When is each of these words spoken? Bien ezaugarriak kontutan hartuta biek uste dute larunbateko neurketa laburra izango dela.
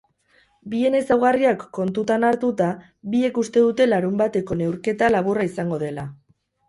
Bien 0.69 0.95
ezaugarriak 0.99 1.65
kontutan 1.77 2.25
hartuta 2.29 2.69
biek 3.15 3.37
uste 3.43 3.63
dute 3.67 3.87
larunbateko 3.93 4.59
neurketa 4.63 5.11
laburra 5.17 5.47
izango 5.51 5.79
dela. 5.85 6.07